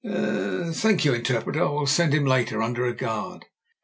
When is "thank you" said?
0.73-1.13